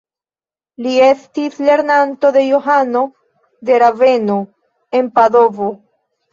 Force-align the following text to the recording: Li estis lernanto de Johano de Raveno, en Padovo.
Li 0.85 0.93
estis 1.07 1.59
lernanto 1.67 2.33
de 2.39 2.43
Johano 2.47 3.05
de 3.71 3.79
Raveno, 3.87 4.41
en 5.03 5.15
Padovo. 5.23 5.73